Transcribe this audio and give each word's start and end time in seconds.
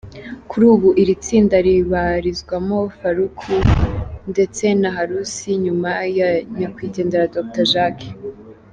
Kuri 0.49 0.65
ubu 0.73 0.89
iri 1.01 1.13
tsinda 1.23 1.55
rirabarizwamo 1.65 2.77
Faruku 2.97 3.51
ndetse 4.31 4.63
na 4.81 4.89
Harusi 4.97 5.49
nyuma 5.65 5.91
ya 6.17 6.29
nyakwigendera 6.59 7.25
Dr 7.35 7.65
Jacques. 7.73 8.09